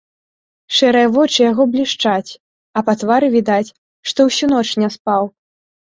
Шэрыя 0.77 1.09
вочы 1.17 1.37
яго 1.51 1.63
блішчаць, 1.75 2.31
а 2.81 2.85
па 2.87 2.93
твары 3.03 3.27
відаць, 3.39 3.73
што 4.13 4.19
ўсю 4.31 4.45
ноч 4.55 4.67
не 4.83 4.89
спаў. 4.97 5.23